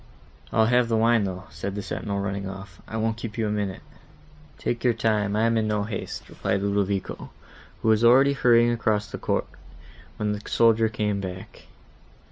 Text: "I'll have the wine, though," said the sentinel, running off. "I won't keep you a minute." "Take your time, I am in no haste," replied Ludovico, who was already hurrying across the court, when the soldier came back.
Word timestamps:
"I'll 0.51 0.65
have 0.65 0.89
the 0.89 0.97
wine, 0.97 1.25
though," 1.25 1.43
said 1.51 1.75
the 1.75 1.83
sentinel, 1.83 2.19
running 2.19 2.49
off. 2.49 2.81
"I 2.87 2.97
won't 2.97 3.17
keep 3.17 3.37
you 3.37 3.47
a 3.47 3.51
minute." 3.51 3.83
"Take 4.57 4.83
your 4.83 4.95
time, 4.95 5.35
I 5.35 5.43
am 5.43 5.57
in 5.59 5.67
no 5.67 5.83
haste," 5.83 6.27
replied 6.27 6.63
Ludovico, 6.63 7.29
who 7.83 7.89
was 7.89 8.03
already 8.03 8.33
hurrying 8.33 8.71
across 8.71 9.11
the 9.11 9.19
court, 9.19 9.45
when 10.17 10.31
the 10.31 10.41
soldier 10.49 10.89
came 10.89 11.21
back. 11.21 11.67